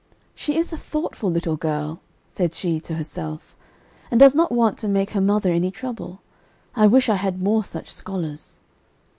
"She 0.33 0.57
is 0.57 0.73
a 0.73 0.77
thoughtful 0.77 1.29
little 1.29 1.55
girl," 1.57 1.99
said 2.27 2.55
she 2.55 2.79
to 2.79 2.95
herself, 2.95 3.55
"and 4.09 4.19
does 4.19 4.33
not 4.33 4.51
want 4.51 4.79
to 4.79 4.87
made 4.87 5.11
her 5.11 5.21
mother 5.21 5.51
any 5.53 5.69
trouble. 5.69 6.21
I 6.75 6.87
wish 6.87 7.07
I 7.07 7.17
had 7.17 7.39
more 7.39 7.63
such 7.63 7.93
scholars." 7.93 8.57